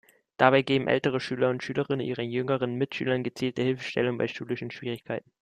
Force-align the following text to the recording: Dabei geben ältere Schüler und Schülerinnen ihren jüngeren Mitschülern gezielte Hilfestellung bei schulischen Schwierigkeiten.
Dabei 0.37 0.63
geben 0.63 0.87
ältere 0.87 1.19
Schüler 1.19 1.51
und 1.51 1.61
Schülerinnen 1.61 2.03
ihren 2.03 2.27
jüngeren 2.27 2.73
Mitschülern 2.73 3.21
gezielte 3.21 3.61
Hilfestellung 3.61 4.17
bei 4.17 4.27
schulischen 4.27 4.71
Schwierigkeiten. 4.71 5.31